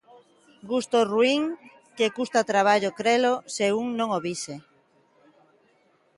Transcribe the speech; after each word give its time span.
Gusto 0.71 0.97
ruín, 1.13 1.43
que 1.97 2.13
custa 2.17 2.47
traballo 2.51 2.95
crelo 2.99 3.33
se 3.55 3.65
un 3.81 3.87
non 3.99 4.09
o 4.17 4.19
vise. 4.27 4.55